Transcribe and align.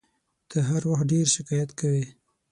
ته 0.49 0.57
هر 0.69 0.81
وخت 0.91 1.05
ډېر 1.11 1.25
شکایت 1.35 1.69
کوې! 1.79 2.05